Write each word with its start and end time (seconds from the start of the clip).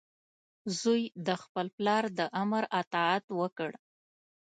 زوی 0.79 1.01
د 1.27 1.29
خپل 1.43 1.67
پلار 1.77 2.03
د 2.17 2.19
امر 2.41 2.63
اطاعت 2.81 3.25
وکړ. 3.39 3.71